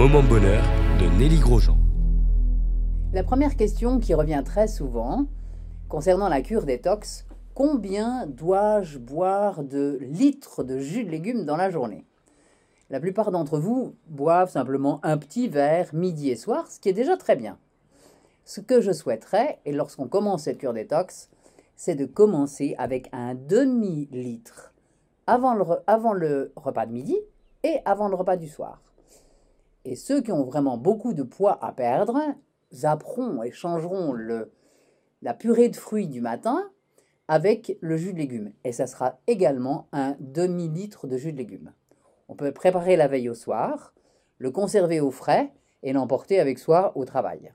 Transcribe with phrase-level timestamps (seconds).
[0.00, 0.62] moment bonheur
[0.98, 1.76] de Nelly Grosjean.
[3.12, 5.26] La première question qui revient très souvent
[5.90, 11.68] concernant la cure détox, combien dois-je boire de litres de jus de légumes dans la
[11.68, 12.06] journée?
[12.88, 16.94] La plupart d'entre vous boivent simplement un petit verre midi et soir, ce qui est
[16.94, 17.58] déjà très bien.
[18.46, 21.28] Ce que je souhaiterais, et lorsqu'on commence cette cure détox,
[21.76, 24.72] c'est de commencer avec un demi-litre
[25.26, 27.18] avant le, avant le repas de midi
[27.64, 28.80] et avant le repas du soir.
[29.84, 32.18] Et ceux qui ont vraiment beaucoup de poids à perdre
[32.72, 34.14] zapperont et changeront
[35.22, 36.70] la purée de fruits du matin
[37.28, 38.52] avec le jus de légumes.
[38.64, 41.72] Et ça sera également un demi-litre de jus de légumes.
[42.28, 43.94] On peut préparer la veille au soir,
[44.38, 47.52] le conserver au frais et l'emporter avec soi au travail.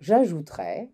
[0.00, 0.90] J'ajouterais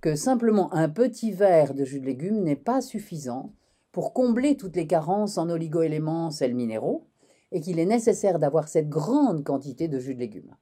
[0.00, 3.52] que simplement un petit verre de jus de légumes n'est pas suffisant
[3.92, 7.06] pour combler toutes les carences en oligoéléments, sels minéraux,
[7.52, 10.56] et qu'il est nécessaire d'avoir cette grande quantité de jus de légumes.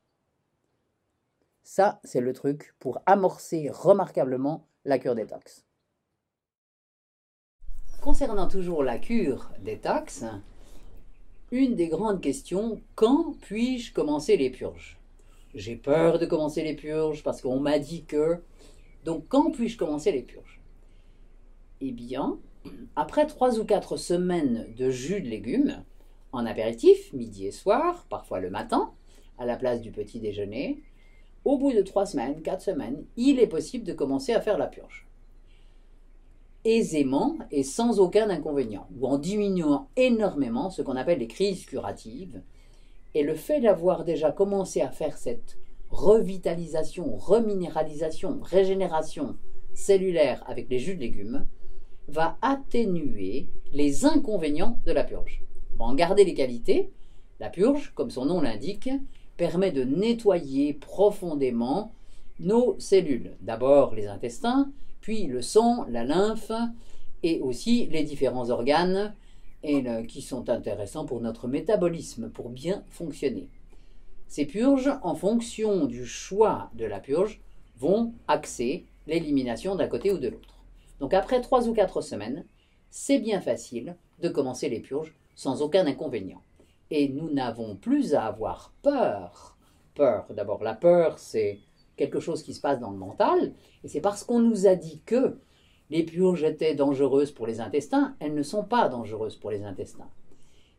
[1.63, 5.65] Ça, c'est le truc pour amorcer remarquablement la cure détox.
[8.03, 10.25] Concernant toujours la cure détox,
[11.53, 14.99] une des grandes questions, quand puis-je commencer les purges?
[15.55, 18.43] J'ai peur de commencer les purges parce qu'on m'a dit que
[19.05, 20.61] donc, quand puis-je commencer les purges?
[21.81, 22.39] Eh bien,
[22.97, 25.85] après trois ou quatre semaines de jus de légumes,
[26.33, 28.93] en apéritif, midi et soir, parfois le matin,
[29.39, 30.83] à la place du petit déjeuner,
[31.45, 34.67] au bout de trois semaines, quatre semaines, il est possible de commencer à faire la
[34.67, 35.07] purge.
[36.65, 42.43] Aisément et sans aucun inconvénient, ou en diminuant énormément ce qu'on appelle les crises curatives.
[43.15, 45.57] Et le fait d'avoir déjà commencé à faire cette
[45.89, 49.37] revitalisation, reminéralisation, régénération
[49.73, 51.47] cellulaire avec les jus de légumes
[52.09, 55.43] va atténuer les inconvénients de la purge.
[55.81, 56.91] Pour en garder les qualités,
[57.39, 58.91] la purge, comme son nom l'indique,
[59.39, 61.95] permet de nettoyer profondément
[62.39, 63.35] nos cellules.
[63.41, 64.71] D'abord les intestins,
[65.01, 66.53] puis le sang, la lymphe
[67.23, 69.15] et aussi les différents organes
[69.63, 73.49] qui sont intéressants pour notre métabolisme, pour bien fonctionner.
[74.29, 77.41] Ces purges, en fonction du choix de la purge,
[77.79, 80.57] vont axer l'élimination d'un côté ou de l'autre.
[80.99, 82.45] Donc après trois ou quatre semaines,
[82.91, 86.43] c'est bien facile de commencer les purges sans aucun inconvénient.
[86.91, 89.57] Et nous n'avons plus à avoir peur.
[89.95, 91.61] Peur, d'abord, la peur, c'est
[91.97, 95.01] quelque chose qui se passe dans le mental, et c'est parce qu'on nous a dit
[95.07, 95.39] que
[95.89, 100.11] les purges étaient dangereuses pour les intestins, elles ne sont pas dangereuses pour les intestins.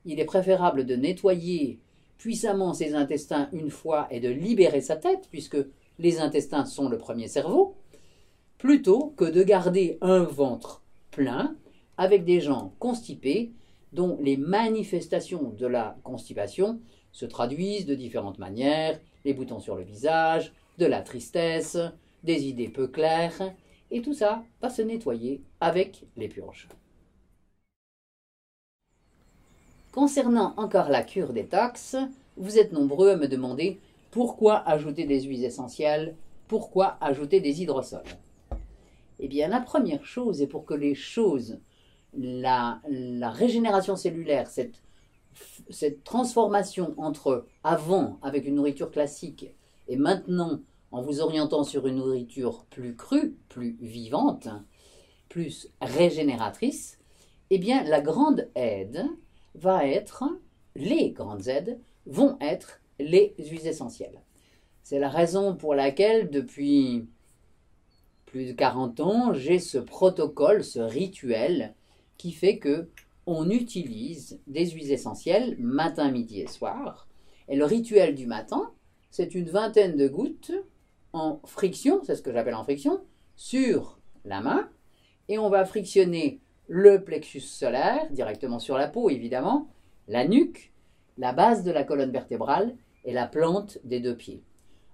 [0.05, 1.79] Il est préférable de nettoyer
[2.19, 5.57] puissamment ses intestins une fois et de libérer sa tête, puisque
[5.97, 7.78] les intestins sont le premier cerveau,
[8.59, 11.55] plutôt que de garder un ventre plein
[11.97, 13.53] avec des gens constipés
[13.91, 16.79] dont les manifestations de la constipation
[17.12, 21.78] se traduisent de différentes manières, les boutons sur le visage, de la tristesse,
[22.24, 23.53] des idées peu claires,
[23.91, 26.68] et tout ça va se nettoyer avec les purges.
[29.91, 31.97] Concernant encore la cure détox,
[32.38, 33.79] vous êtes nombreux à me demander
[34.09, 36.16] pourquoi ajouter des huiles essentielles,
[36.47, 38.03] pourquoi ajouter des hydrosols.
[39.19, 41.59] Eh bien, la première chose, est pour que les choses,
[42.13, 42.81] la,
[43.29, 44.81] régénération cellulaire, cette,
[45.69, 49.47] cette transformation entre avant avec une nourriture classique
[49.88, 50.61] et maintenant
[50.91, 54.49] en vous orientant sur une nourriture plus crue, plus vivante,
[55.29, 56.99] plus régénératrice,
[57.49, 59.05] eh bien la grande aide
[59.55, 60.23] va être,
[60.75, 64.22] les grandes aides vont être les huiles essentielles.
[64.83, 67.07] C'est la raison pour laquelle, depuis
[68.25, 71.75] plus de 40 ans, j'ai ce protocole, ce rituel
[72.22, 72.88] qui fait que
[73.26, 77.08] on utilise des huiles essentielles matin, midi et soir.
[77.48, 78.72] Et le rituel du matin,
[79.09, 80.52] c'est une vingtaine de gouttes
[81.14, 83.02] en friction, c'est ce que j'appelle en friction,
[83.36, 84.70] sur la main.
[85.30, 89.67] Et on va frictionner le plexus solaire, directement sur la peau évidemment,
[90.08, 90.72] la nuque,
[91.17, 94.44] la base de la colonne vertébrale et la plante des deux pieds,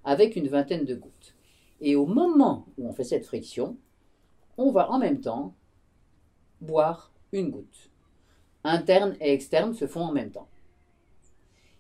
[0.06, 1.36] avec une vingtaine de gouttes.
[1.82, 3.76] Et au moment où on fait cette friction,
[4.58, 5.56] on va en même temps
[6.62, 7.90] boire une goutte.
[8.64, 10.48] Interne et externe se font en même temps.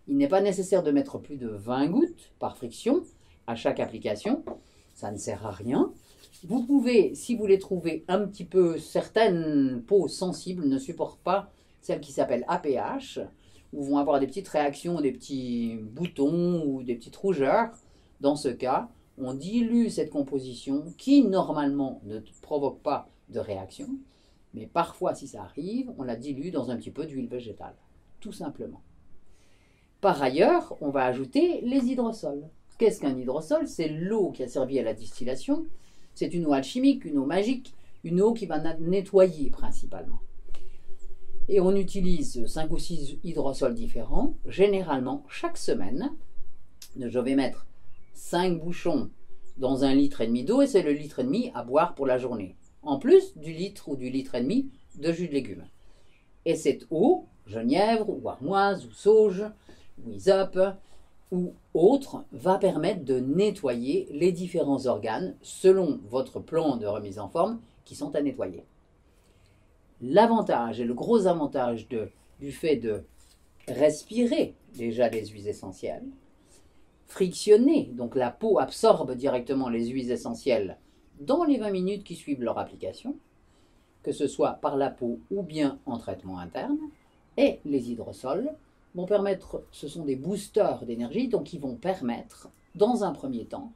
[0.07, 3.03] Il n'est pas nécessaire de mettre plus de 20 gouttes par friction
[3.45, 4.43] à chaque application,
[4.93, 5.91] ça ne sert à rien.
[6.43, 11.49] Vous pouvez, si vous les trouvez un petit peu, certaines peaux sensibles ne supportent pas
[11.81, 13.19] celle qui s'appelle APH,
[13.73, 17.69] ou vont avoir des petites réactions, des petits boutons ou des petites rougeurs.
[18.21, 23.89] Dans ce cas, on dilue cette composition qui normalement ne provoque pas de réaction,
[24.57, 27.75] mais parfois si ça arrive, on la dilue dans un petit peu d'huile végétale,
[28.19, 28.81] tout simplement.
[30.01, 32.49] Par ailleurs, on va ajouter les hydrosols.
[32.77, 33.67] Qu'est-ce qu'un hydrosol?
[33.67, 35.65] C'est l'eau qui a servi à la distillation.
[36.13, 37.73] C'est une eau alchimique, une eau magique,
[38.03, 40.19] une eau qui va nettoyer principalement.
[41.49, 46.11] Et on utilise 5 ou 6 hydrosols différents, généralement chaque semaine.
[46.99, 47.65] Je vais mettre
[48.13, 49.09] 5 bouchons
[49.57, 52.05] dans un litre et demi d'eau et c'est le litre et demi à boire pour
[52.05, 52.55] la journée.
[52.83, 55.67] En plus du litre ou du litre et demi de jus de légumes.
[56.45, 59.43] Et cette eau, genièvre ou armoise ou sauge
[60.03, 60.59] ou isope
[61.31, 67.27] ou autre, va permettre de nettoyer les différents organes selon votre plan de remise en
[67.27, 68.63] forme qui sont à nettoyer.
[70.01, 72.09] L'avantage et le gros avantage de,
[72.39, 73.03] du fait de
[73.67, 76.05] respirer déjà les huiles essentielles,
[77.07, 80.77] frictionner, donc la peau absorbe directement les huiles essentielles
[81.19, 83.15] dans les 20 minutes qui suivent leur application,
[84.03, 86.77] que ce soit par la peau ou bien en traitement interne,
[87.37, 88.51] et les hydrosols
[88.95, 93.71] vont permettre, ce sont des boosters d'énergie, donc ils vont permettre, dans un premier temps,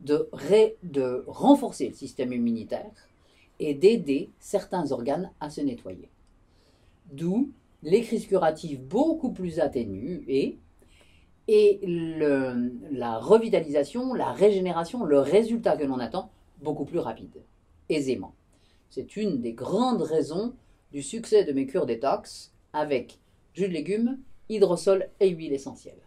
[0.00, 3.08] de, renforcer le système immunitaire
[3.60, 6.08] et d'aider certains organes à se nettoyer.
[7.12, 7.50] D'où
[7.82, 10.58] les crises curatives beaucoup plus atténuées
[11.46, 16.30] et la revitalisation, la régénération, le résultat que l'on attend
[16.64, 17.44] beaucoup plus rapide,
[17.88, 18.34] aisément.
[18.90, 20.54] C'est une des grandes raisons
[20.90, 23.20] du succès de mes cures détox avec
[23.52, 24.18] jus de légumes,
[24.48, 26.00] hydrosol et huile essentielle.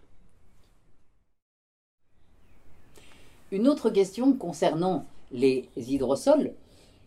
[3.52, 6.54] Une autre question concernant les hydrosols,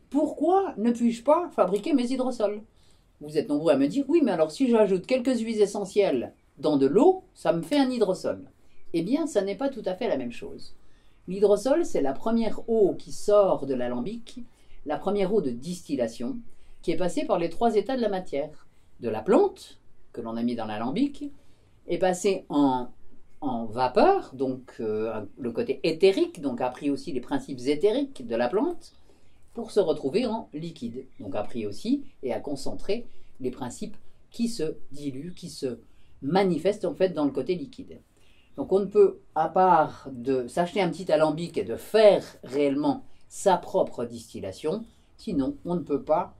[0.08, 2.62] pourquoi ne puis-je pas fabriquer mes hydrosols?
[3.20, 6.78] Vous êtes nombreux à me dire oui, mais alors si j'ajoute quelques huiles essentielles dans
[6.78, 8.50] de l'eau, ça me fait un hydrosol.
[8.92, 10.74] Eh bien, ça n'est pas tout à fait la même chose.
[11.28, 14.40] L'hydrosol, c'est la première eau qui sort de l'alambic,
[14.86, 16.38] la première eau de distillation,
[16.82, 18.66] qui est passée par les trois états de la matière.
[19.00, 19.78] De la plante,
[20.12, 21.30] que l'on a mis dans l'alambic,
[21.86, 22.88] est passée en,
[23.70, 28.48] vapeur, donc euh, le côté éthérique, donc a pris aussi les principes éthériques de la
[28.48, 28.92] plante,
[29.54, 33.06] pour se retrouver en liquide, donc a pris aussi et a concentré
[33.40, 33.96] les principes
[34.30, 35.78] qui se diluent, qui se
[36.22, 38.00] manifestent en fait dans le côté liquide.
[38.56, 43.04] Donc on ne peut, à part de s'acheter un petit alambic et de faire réellement
[43.28, 44.84] sa propre distillation,
[45.16, 46.34] sinon on ne peut pas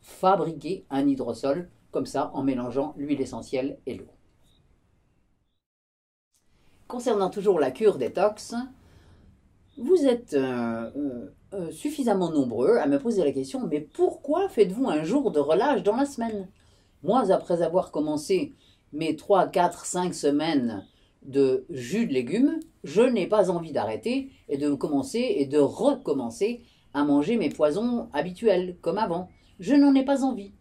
[0.00, 4.08] fabriquer un hydrosol comme ça en mélangeant l'huile essentielle et l'eau.
[6.86, 8.54] Concernant toujours la cure détox,
[9.78, 14.88] vous êtes euh, euh, euh, suffisamment nombreux à me poser la question, mais pourquoi faites-vous
[14.88, 16.48] un jour de relâche dans la semaine?
[17.02, 18.52] Moi, après avoir commencé
[18.92, 20.84] mes 3, 4, 5 semaines
[21.24, 26.62] de jus de légumes, je n'ai pas envie d'arrêter et de commencer et de recommencer
[26.92, 29.28] à manger mes poisons habituels comme avant.
[29.58, 30.52] Je n'en ai pas envie.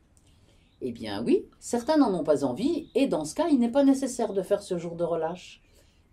[0.82, 3.84] Eh bien oui, certains n'en ont pas envie et dans ce cas, il n'est pas
[3.84, 5.62] nécessaire de faire ce jour de relâche.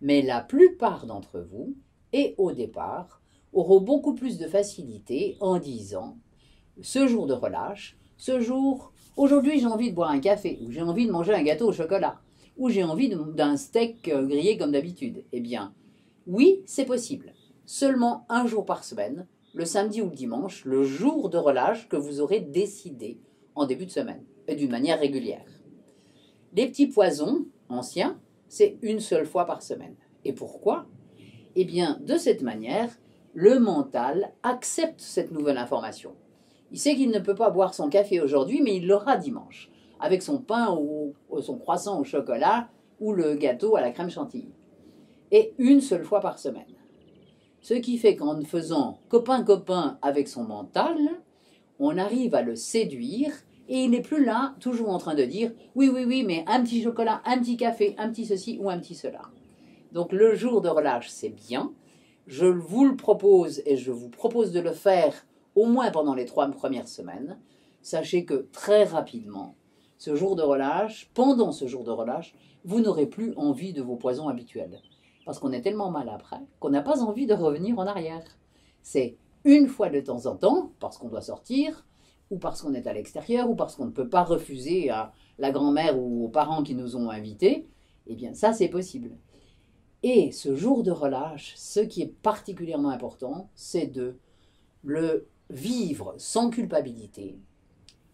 [0.00, 1.74] Mais la plupart d'entre vous,
[2.12, 3.20] et au départ,
[3.52, 6.16] auront beaucoup plus de facilité en disant
[6.82, 10.82] ce jour de relâche, ce jour, aujourd'hui j'ai envie de boire un café ou j'ai
[10.82, 12.20] envie de manger un gâteau au chocolat
[12.60, 15.74] ou j'ai envie d'un steak euh, grillé comme d'habitude Eh bien,
[16.26, 17.32] oui, c'est possible.
[17.64, 21.96] Seulement un jour par semaine, le samedi ou le dimanche, le jour de relâche que
[21.96, 23.18] vous aurez décidé
[23.54, 25.46] en début de semaine, et d'une manière régulière.
[26.54, 29.96] Les petits poisons anciens, c'est une seule fois par semaine.
[30.26, 30.86] Et pourquoi?
[31.56, 32.90] Eh bien, de cette manière,
[33.32, 36.12] le mental accepte cette nouvelle information.
[36.72, 40.22] Il sait qu'il ne peut pas boire son café aujourd'hui, mais il l'aura dimanche avec
[40.22, 42.68] son pain ou son croissant au chocolat
[43.00, 44.52] ou le gâteau à la crème chantilly.
[45.30, 46.64] Et une seule fois par semaine.
[47.60, 50.96] Ce qui fait qu'en faisant copain-copain avec son mental,
[51.78, 53.32] on arrive à le séduire
[53.68, 56.62] et il n'est plus là, toujours en train de dire oui, oui, oui, mais un
[56.62, 59.22] petit chocolat, un petit café, un petit ceci ou un petit cela.
[59.92, 61.72] Donc le jour de relâche, c'est bien.
[62.26, 66.26] Je vous le propose et je vous propose de le faire au moins pendant les
[66.26, 67.38] trois premières semaines.
[67.82, 69.54] Sachez que très rapidement,
[70.00, 73.96] ce jour de relâche, pendant ce jour de relâche, vous n'aurez plus envie de vos
[73.96, 74.80] poisons habituels.
[75.26, 78.24] Parce qu'on est tellement mal après qu'on n'a pas envie de revenir en arrière.
[78.80, 81.86] C'est une fois de temps en temps, parce qu'on doit sortir,
[82.30, 85.50] ou parce qu'on est à l'extérieur, ou parce qu'on ne peut pas refuser à la
[85.50, 87.68] grand-mère ou aux parents qui nous ont invités,
[88.06, 89.10] eh bien ça c'est possible.
[90.02, 94.16] Et ce jour de relâche, ce qui est particulièrement important, c'est de
[94.82, 97.38] le vivre sans culpabilité,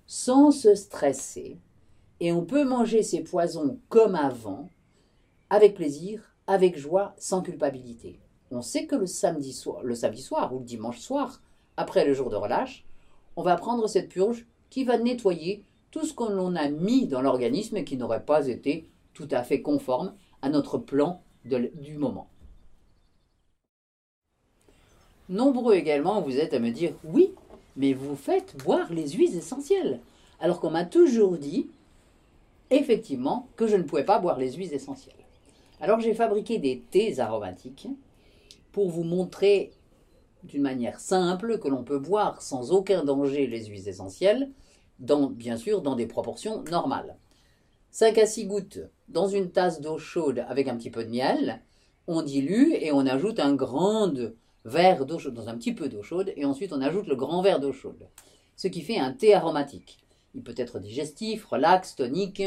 [0.04, 1.60] sans se stresser,
[2.20, 4.68] et on peut manger ces poisons comme avant,
[5.50, 8.18] avec plaisir, avec joie, sans culpabilité.
[8.50, 11.42] On sait que le samedi soir, le samedi soir ou le dimanche soir,
[11.76, 12.84] après le jour de relâche,
[13.36, 17.76] on va prendre cette purge qui va nettoyer tout ce qu'on a mis dans l'organisme
[17.76, 22.28] et qui n'aurait pas été tout à fait conforme à notre plan du moment.
[25.28, 27.32] Nombreux également, vous êtes à me dire oui,
[27.76, 30.00] mais vous faites boire les huiles essentielles.
[30.40, 31.68] Alors qu'on m'a toujours dit,
[32.70, 35.14] effectivement, que je ne pouvais pas boire les huiles essentielles.
[35.80, 37.88] Alors j'ai fabriqué des thés aromatiques
[38.72, 39.72] pour vous montrer
[40.44, 44.50] d'une manière simple que l'on peut boire sans aucun danger les huiles essentielles,
[44.98, 47.16] dans, bien sûr dans des proportions normales.
[47.90, 51.62] 5 à 6 gouttes dans une tasse d'eau chaude avec un petit peu de miel,
[52.06, 54.12] on dilue et on ajoute un grand
[54.64, 57.42] verre d'eau chaude, dans un petit peu d'eau chaude, et ensuite on ajoute le grand
[57.42, 58.06] verre d'eau chaude,
[58.56, 59.98] ce qui fait un thé aromatique.
[60.36, 62.42] Il peut être digestif, relax, tonique,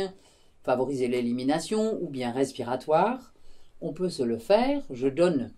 [0.63, 3.33] favoriser l'élimination ou bien respiratoire.
[3.81, 4.83] On peut se le faire.
[4.91, 5.51] Je donne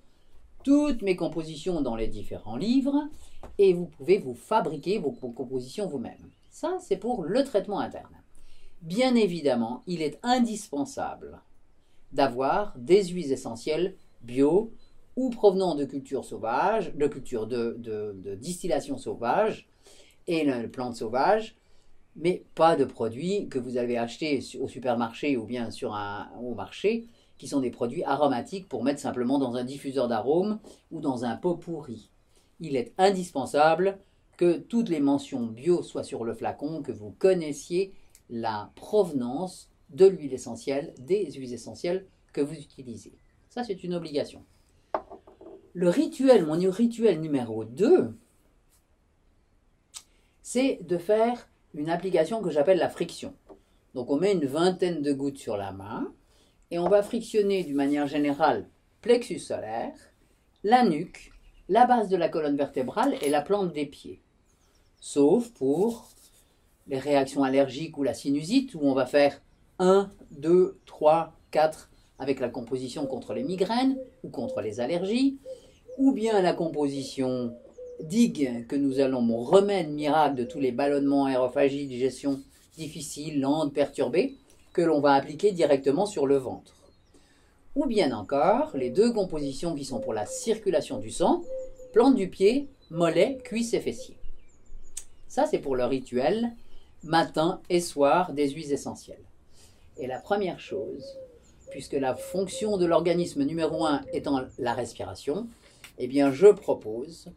[0.64, 3.10] toutes mes compositions dans les différents livres
[3.58, 6.30] et vous pouvez vous fabriquer vos compositions vous-même.
[6.50, 8.16] Ça, c'est pour le traitement interne.
[8.82, 11.42] Bien évidemment, il est indispensable
[12.14, 14.72] d'avoir des huiles essentielles bio
[15.16, 19.68] ou provenant de cultures sauvages, de cultures de, distillation sauvage
[20.28, 21.56] et de plantes sauvages,
[22.16, 26.54] mais pas de produits que vous avez achetés au supermarché ou bien sur un, au
[26.54, 30.60] marché, qui sont des produits aromatiques pour mettre simplement dans un diffuseur d'arômes
[30.92, 32.12] ou dans un pot pourri.
[32.60, 33.98] Il est indispensable
[34.38, 37.94] que toutes les mentions bio soient sur le flacon, que vous connaissiez
[38.30, 43.14] la provenance de l'huile essentielle, des huiles essentielles que vous utilisez.
[43.50, 44.44] Ça, c'est une obligation.
[45.74, 48.16] Le rituel, mon rituel numéro 2,
[50.42, 53.34] c'est de faire une application que j'appelle la friction.
[53.94, 56.14] Donc on met une vingtaine de gouttes sur la main
[56.70, 58.68] et on va frictionner d'une manière générale
[59.02, 59.94] plexus solaire,
[60.64, 61.32] la nuque,
[61.70, 64.22] la base de la colonne vertébrale et la plante des pieds.
[65.00, 66.10] Sauf pour
[66.88, 69.42] les réactions allergiques ou la sinusite où on va faire
[69.80, 75.40] 1, 2, 3, 4 avec la composition contre les migraines ou contre les allergies,
[75.98, 77.56] ou bien la composition
[78.04, 82.42] digue que nous allons, mon remède miracle de tous les ballonnements, aérophagie, digestion
[82.78, 84.36] difficile, lente, perturbée,
[84.74, 86.76] que l'on va appliquer directement sur le ventre.
[87.76, 91.42] Ou bien encore, les deux compositions qui sont pour la circulation du sang,
[91.94, 94.18] plante du pied, mollet, cuisse et fessier.
[95.28, 96.52] Ça, c'est pour le rituel
[97.04, 99.24] matin et soir des huiles essentielles.
[99.98, 101.06] Et la première chose,
[101.70, 105.48] puisque la fonction de l'organisme numéro un étant la respiration,
[105.98, 107.32] eh bien, je propose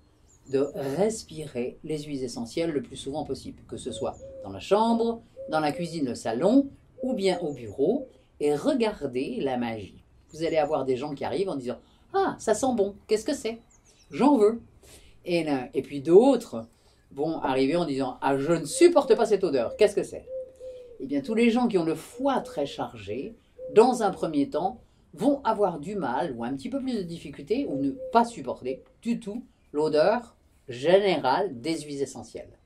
[0.50, 5.22] de respirer les huiles essentielles le plus souvent possible, que ce soit dans la chambre,
[5.48, 6.68] dans la cuisine, le salon
[7.02, 8.08] ou bien au bureau,
[8.40, 10.02] et regardez la magie.
[10.32, 11.78] Vous allez avoir des gens qui arrivent en disant
[12.12, 13.58] Ah, ça sent bon, qu'est-ce que c'est?
[14.10, 14.60] J'en veux.
[15.24, 16.66] Et, et puis d'autres
[17.12, 20.26] vont arriver en disant Ah, je ne supporte pas cette odeur, qu'est-ce que c'est?
[21.00, 23.34] Eh bien, tous les gens qui ont le foie très chargé,
[23.74, 24.80] dans un premier temps,
[25.14, 28.82] vont avoir du mal ou un petit peu plus de difficulté ou ne pas supporter
[29.00, 29.44] du tout
[29.74, 30.36] l'odeur
[30.68, 32.58] générale des huiles essentielles.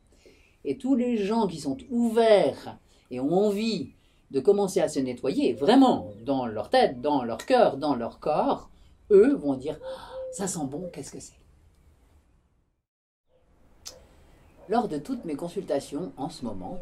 [0.65, 2.79] Et tous les gens qui sont ouverts
[3.11, 3.91] et ont envie
[4.31, 8.69] de commencer à se nettoyer, vraiment, dans leur tête, dans leur cœur, dans leur corps,
[9.11, 11.33] eux vont dire ah, Ça sent bon, qu'est-ce que c'est?
[14.69, 16.79] Lors de toutes mes consultations en ce moment,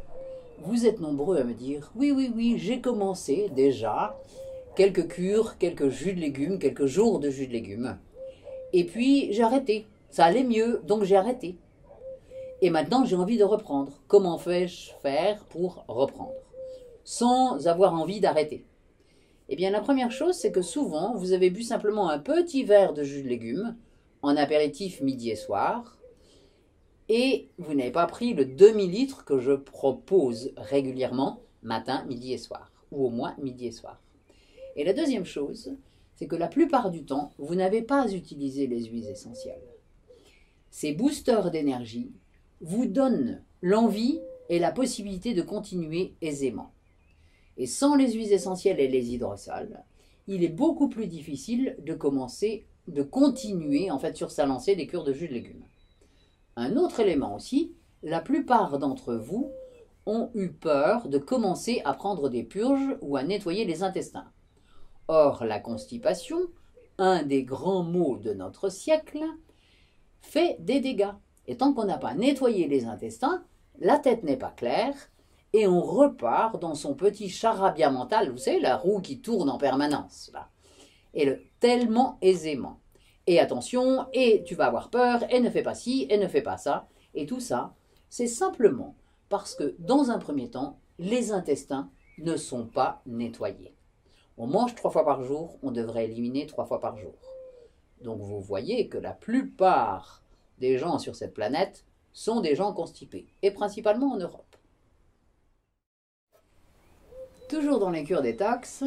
[0.65, 4.19] vous êtes nombreux à me dire Oui, oui, oui, j'ai commencé déjà
[4.75, 7.97] quelques cures, quelques jus de légumes, quelques jours de jus de légumes.
[8.73, 11.57] Et puis j'ai arrêté ça allait mieux, donc j'ai arrêté.
[12.63, 13.93] Et maintenant, j'ai envie de reprendre.
[14.09, 16.33] Comment fais-je faire pour reprendre?
[17.05, 18.65] Sans avoir envie d'arrêter.
[19.49, 22.95] Eh bien, la première chose, c'est que souvent, vous avez bu simplement un petit verre
[22.95, 23.77] de jus de légumes
[24.23, 25.99] en apéritif midi et soir,
[27.09, 32.73] et vous n'avez pas pris le demi-litre que je propose régulièrement matin, midi et soir,
[32.91, 34.01] ou au moins midi et soir.
[34.75, 35.77] Et la deuxième chose,
[36.17, 39.63] c'est que la plupart du temps, vous n'avez pas utilisé les huiles essentielles
[40.77, 42.13] ces boosters d'énergie
[42.61, 46.71] vous donnent l'envie et la possibilité de continuer aisément.
[47.57, 49.83] Et sans les huiles essentielles et les hydrosols,
[50.27, 54.87] il est beaucoup plus difficile de commencer, de continuer en fait sur sa lancée des
[54.87, 55.65] cures de jus de légumes.
[56.57, 59.53] Un autre élément aussi, la plupart d'entre vous
[60.05, 64.31] ont eu peur de commencer à prendre des purges ou à nettoyer les intestins.
[65.09, 66.39] Or, la constipation,
[66.99, 69.25] un des grands maux de notre siècle,
[70.21, 71.13] fait des dégâts.
[71.47, 73.45] Et tant qu'on n'a pas nettoyé les intestins,
[73.79, 74.95] la tête n'est pas claire
[75.53, 79.59] et on repart dans son petit charabia mental, vous savez, la roue qui tourne en
[79.59, 80.49] permanence, là.
[81.15, 82.81] Et le, tellement aisément.
[83.27, 86.43] Et attention, et tu vas avoir peur, et ne fais pas ci, et ne fais
[86.43, 86.89] pas ça.
[87.15, 87.75] Et tout ça,
[88.11, 88.97] c'est simplement
[89.31, 93.75] parce que, dans un premier temps, les intestins ne sont pas nettoyés.
[94.37, 97.15] On mange trois fois par jour, on devrait éliminer trois fois par jour.
[98.07, 100.23] Donc vous voyez que la plupart
[100.61, 104.57] des gens sur cette planète sont des gens constipés, et principalement en Europe.
[107.49, 108.85] Toujours dans les cures détox,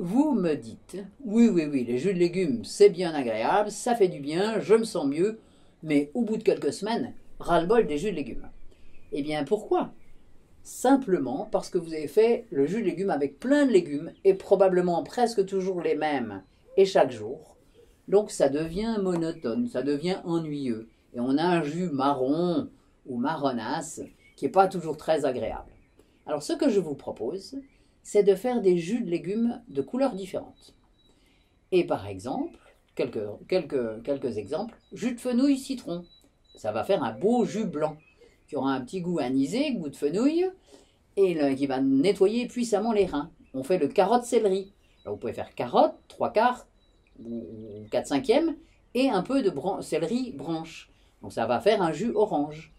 [0.00, 4.08] vous me dites, oui, oui, oui, les jus de légumes, c'est bien agréable, ça fait
[4.08, 5.38] du bien, je me sens mieux,
[5.84, 8.50] mais au bout de quelques semaines, ras-le-bol des jus de légumes.
[9.12, 9.92] Eh bien, pourquoi?
[10.64, 14.34] Simplement parce que vous avez fait le jus de légumes avec plein de légumes, et
[14.34, 16.42] probablement presque toujours les mêmes,
[16.76, 17.51] et chaque jour.
[18.08, 22.68] Donc ça devient monotone, ça devient ennuyeux, et on a un jus marron
[23.06, 24.00] ou marronasse
[24.36, 25.70] qui n'est pas toujours très agréable.
[26.26, 27.56] Alors ce que je vous propose,
[28.02, 30.74] c'est de faire des jus de légumes de couleurs différentes.
[31.70, 32.58] Et par exemple,
[32.94, 36.04] quelques, quelques, quelques exemples, jus de fenouil citron.
[36.56, 37.96] Ça va faire un beau jus blanc
[38.48, 40.50] qui aura un petit goût anisé, goût de fenouil,
[41.16, 43.30] et qui va nettoyer puissamment les reins.
[43.54, 44.72] On fait le carotte céleri.
[45.06, 46.66] vous pouvez faire carotte, trois quarts
[47.18, 47.44] ou
[47.90, 48.56] 4 cinquièmes,
[48.94, 50.90] et un peu de céleri branche.
[51.22, 52.72] Donc ça va faire un jus orange.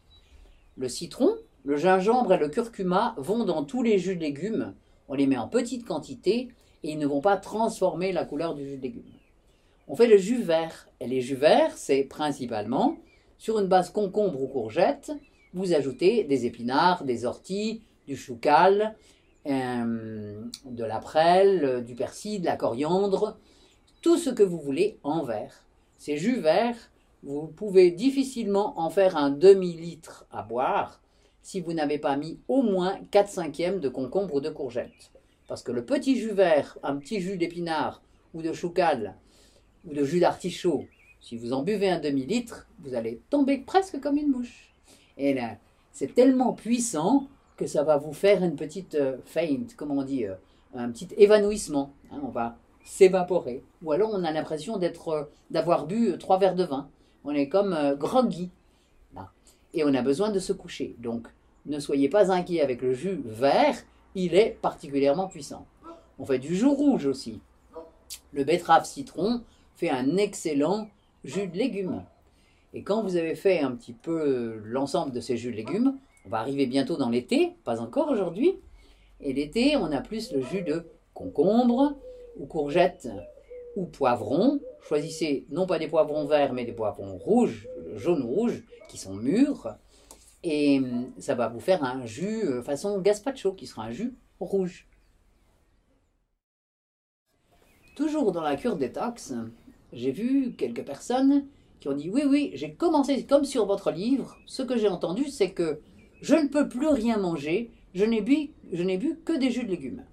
[0.78, 4.74] Le citron, le gingembre et le curcuma vont dans tous les jus de légumes.
[5.08, 6.50] On les met en petite quantité
[6.84, 9.04] et ils ne vont pas transformer la couleur du jus de légumes.
[9.88, 10.88] On fait le jus vert.
[11.00, 12.98] Et les jus verts, c'est principalement
[13.38, 15.12] sur une base concombre ou courgette.
[15.54, 18.96] Vous ajoutez des épinards, des orties, du chou cal,
[19.46, 23.38] euh, de la prêle, du persil, de la coriandre,
[24.04, 25.66] tout ce que vous voulez en vert.
[25.98, 26.92] Ces jus verts,
[27.24, 31.02] vous pouvez difficilement en faire un demi-litre à boire
[31.42, 35.12] si vous n'avez pas mis au moins 4 cinquièmes de concombre ou de courgette.
[35.48, 38.02] Parce que le petit jus vert, un petit jus d'épinard
[38.34, 39.16] ou de choucal
[39.88, 40.86] ou de jus d'artichaut,
[41.22, 44.74] si vous en buvez un demi-litre, vous allez tomber presque comme une mouche.
[45.18, 45.56] Et là,
[45.94, 50.26] c'est tellement puissant que ça va vous faire une petite euh, feinte, comment on dit,
[50.26, 50.36] euh,
[50.74, 51.94] un petit évanouissement.
[52.12, 53.64] Hein, on va s'évaporer.
[53.82, 56.90] Ou alors on a l'impression d'être, euh, d'avoir bu trois verres de vin.
[57.24, 58.52] On est comme groggy.
[59.76, 60.96] Et on a besoin de se coucher.
[61.00, 61.28] Donc
[61.66, 63.76] ne soyez pas inquiets avec le jus vert,
[64.16, 65.66] il est particulièrement puissant.
[66.20, 67.42] On fait du jus rouge aussi.
[68.34, 69.42] Le betterave citron
[69.76, 70.90] fait un excellent
[71.24, 72.04] jus de légumes.
[72.74, 76.30] Et quand vous avez fait un petit peu l'ensemble de ces jus de légumes, on
[76.30, 78.56] va arriver bientôt dans l'été, pas encore aujourd'hui.
[79.22, 81.96] Et l'été, on a plus le jus de concombre
[82.38, 83.10] ou courgette
[83.76, 84.60] ou poivron.
[84.82, 89.76] Choisissez non pas des poivrons verts, mais des poivrons rouges, jaune-rouge, qui sont mûrs.
[90.44, 94.14] Et hum, ça va vous faire un jus euh, façon gazpacho, qui sera un jus
[94.40, 94.88] rouge.
[97.96, 99.34] Toujours dans la cure détox,
[99.94, 101.46] j'ai vu quelques personnes
[101.80, 104.38] qui ont dit oui, oui, j'ai commencé comme sur votre livre.
[104.48, 105.80] Ce que j'ai entendu, c'est que
[106.22, 110.06] je ne peux plus rien manger, je n'ai bu, bu que des jus de légumes.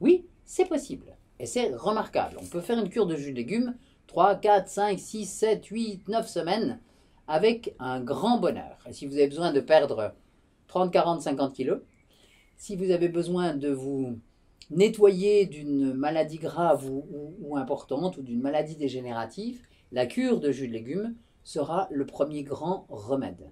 [0.00, 1.16] Oui, c'est possible.
[1.40, 2.36] Et c'est remarquable.
[2.38, 3.74] On peut faire une cure de jus de légumes
[4.08, 6.80] 3, 4, 5, 6, 7, 8, 9 semaines
[7.26, 8.76] avec un grand bonheur.
[8.86, 10.12] Et si vous avez besoin de perdre
[10.68, 11.80] 30, 40, 50 kilos,
[12.58, 14.18] si vous avez besoin de vous
[14.70, 17.06] nettoyer d'une maladie grave ou,
[17.40, 22.42] ou importante ou d'une maladie dégénérative, la cure de jus de légumes sera le premier
[22.42, 23.50] grand remède.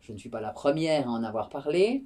[0.00, 2.04] Je ne suis pas la première à en avoir parlé.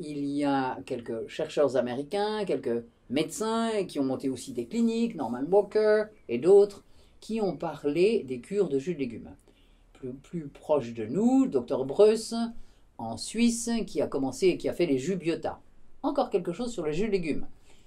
[0.00, 5.44] Il y a quelques chercheurs américains, quelques médecins qui ont monté aussi des cliniques, Norman
[5.48, 6.84] Walker et d'autres,
[7.20, 9.34] qui ont parlé des cures de jus de légumes.
[10.22, 12.34] Plus, proche de nous, Dr Bruce,
[12.98, 15.60] en Suisse, qui a commencé et qui a fait les jus biota.
[16.02, 17.46] Encore quelque chose sur les jus de légumes.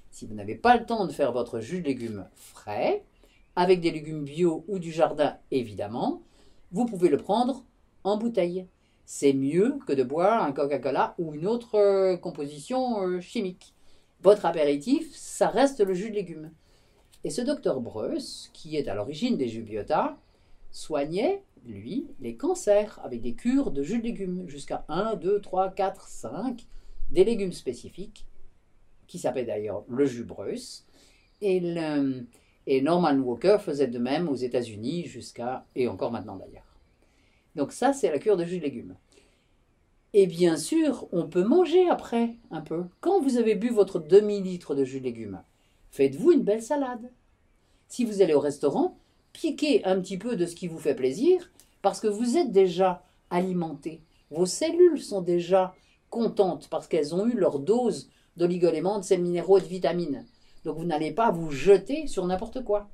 [0.10, 3.04] Si vous n'avez pas le temps de faire votre jus de légumes frais,
[3.56, 6.24] avec des légumes bio ou du jardin évidemment,
[6.72, 7.64] vous pouvez le prendre
[8.04, 8.68] en bouteille
[9.08, 13.74] c'est mieux que de boire un Coca-Cola ou une autre euh, composition euh, chimique.
[14.22, 16.52] Votre apéritif, ça reste le jus de légumes.
[17.24, 19.66] Et ce docteur Bruce, qui est à l'origine des jus
[20.72, 25.72] soignait, lui, les cancers avec des cures de jus de légumes, jusqu'à 1, 2, 3,
[25.72, 26.66] 4, 5,
[27.10, 28.26] des légumes spécifiques,
[29.08, 30.86] qui s'appelle d'ailleurs le jus Bruce.
[31.42, 31.62] Et,
[32.66, 36.76] et Norman Walker faisait de même aux États-Unis jusqu'à, et encore maintenant d'ailleurs.
[37.56, 38.96] Donc ça, c'est la cure de jus de légumes.
[40.14, 42.86] Et bien sûr, on peut manger après un peu.
[43.02, 45.42] Quand vous avez bu votre demi-litre de jus de légumes,
[45.92, 47.12] faites-vous une belle salade.
[47.88, 48.98] Si vous allez au restaurant,
[49.34, 53.04] piquez un petit peu de ce qui vous fait plaisir, parce que vous êtes déjà
[53.30, 54.02] alimenté.
[54.32, 55.76] Vos cellules sont déjà
[56.10, 60.26] contentes parce qu'elles ont eu leur dose d'oligoéléments, de sels minéraux et de vitamines.
[60.64, 62.90] Donc vous n'allez pas vous jeter sur n'importe quoi.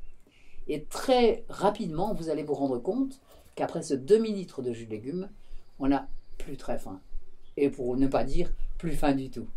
[0.68, 3.20] Et très rapidement, vous allez vous rendre compte
[3.56, 5.30] qu'après ce demi-litre de jus de légumes,
[5.80, 7.02] on n'a plus très faim.
[7.58, 9.48] Et pour ne pas dire plus faim du tout.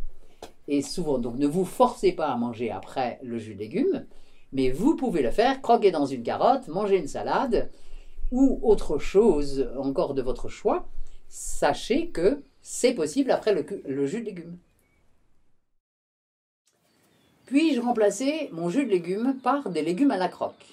[0.68, 4.06] Et souvent, donc ne vous forcez pas à manger après le jus de légumes,
[4.52, 7.70] mais vous pouvez le faire, croquer dans une carotte, manger une salade
[8.32, 10.88] ou autre chose encore de votre choix.
[11.28, 14.58] Sachez que c'est possible après le, le jus de légumes.
[17.46, 20.66] Puis-je remplacer mon jus de légumes par des légumes à la croque?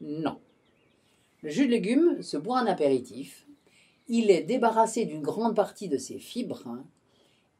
[0.00, 0.38] Non.
[1.42, 3.46] Le jus de légumes se boit en apéritif.
[4.08, 6.84] Il est débarrassé d'une grande partie de ses fibres hein,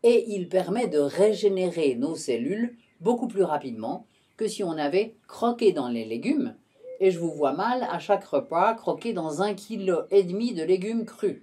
[0.02, 5.72] et il permet de régénérer nos cellules beaucoup plus rapidement que si on avait croqué
[5.72, 6.56] dans les légumes.
[7.00, 10.62] Et je vous vois mal à chaque repas croquer dans un kilo et demi de
[10.62, 11.42] légumes crus.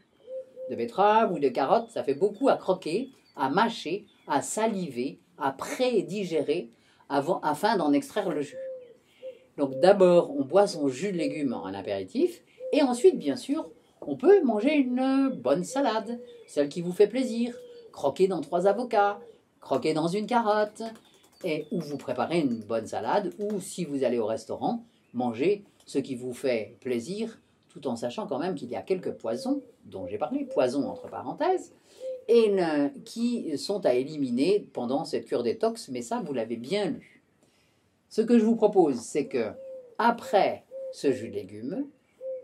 [0.70, 5.52] De betteraves ou de carottes, ça fait beaucoup à croquer, à mâcher, à saliver, à
[5.52, 6.70] pré-digérer
[7.10, 8.58] afin d'en extraire le jus.
[9.58, 13.70] Donc d'abord, on boit son jus de légumes en apéritif, et ensuite, bien sûr,
[14.02, 17.56] on peut manger une bonne salade, celle qui vous fait plaisir,
[17.92, 19.20] croquer dans trois avocats,
[19.60, 20.84] croquer dans une carotte,
[21.44, 24.84] et ou vous préparez une bonne salade, ou si vous allez au restaurant,
[25.14, 29.14] manger ce qui vous fait plaisir, tout en sachant quand même qu'il y a quelques
[29.14, 31.74] poisons, dont j'ai parlé, poisons entre parenthèses,
[32.28, 32.54] et
[33.06, 37.24] qui sont à éliminer pendant cette cure détox, mais ça, vous l'avez bien lu.
[38.10, 39.52] Ce que je vous propose, c'est que,
[39.98, 41.88] après ce jus de légumes,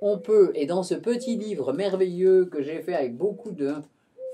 [0.08, 3.74] on peut, et dans ce petit livre merveilleux que j'ai fait avec beaucoup de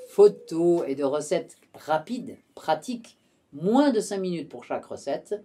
[0.09, 3.17] photos et de recettes rapides, pratiques,
[3.53, 5.41] moins de 5 minutes pour chaque recette,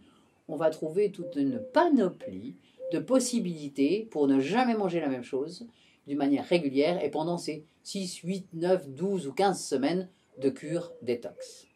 [0.49, 2.57] on va trouver toute une panoplie
[2.93, 5.69] de possibilités pour ne jamais manger la même chose
[6.09, 10.09] d'une manière régulière et pendant ces 6, 8, 9, 12 ou 15 semaines
[10.39, 11.69] de cure détox.